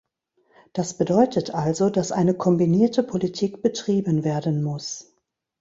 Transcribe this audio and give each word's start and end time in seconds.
Das 0.73 0.97
bedeutet 0.97 1.53
also, 1.53 1.91
dass 1.91 2.11
eine 2.11 2.33
kombinierte 2.33 3.03
Politik 3.03 3.61
betrieben 3.61 4.23
werden 4.23 4.63
muss. 4.63 5.15